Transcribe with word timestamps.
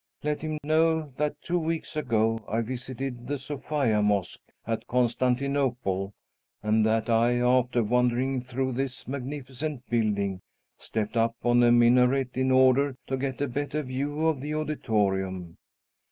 Let 0.23 0.41
him 0.41 0.57
know 0.63 1.13
that 1.17 1.39
two 1.43 1.59
weeks 1.59 1.95
ago 1.95 2.43
I 2.47 2.61
visited 2.61 3.27
the 3.27 3.37
Sophia 3.37 4.01
Mosque 4.01 4.41
at 4.65 4.87
Constantinople, 4.87 6.15
and 6.63 6.83
that 6.87 7.07
I, 7.07 7.33
after 7.37 7.83
wandering 7.83 8.41
through 8.41 8.71
this 8.71 9.07
magnificent 9.07 9.87
building, 9.91 10.41
stepped 10.79 11.15
up 11.15 11.35
on 11.43 11.61
a 11.61 11.71
minaret 11.71 12.31
in 12.35 12.49
order 12.49 12.95
to 13.05 13.15
get 13.15 13.41
a 13.41 13.47
better 13.47 13.83
view 13.83 14.25
of 14.25 14.41
the 14.41 14.55
auditorium. 14.55 15.57